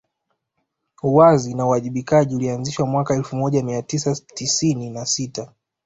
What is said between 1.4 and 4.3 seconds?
na uwajibikaji ulianzishwa mwaka elfu moja Mia tisa